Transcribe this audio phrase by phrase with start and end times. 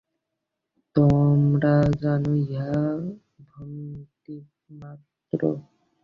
[0.95, 2.73] তোমরা জান, ইহা
[3.47, 5.41] ভ্রান্তিমাত্র।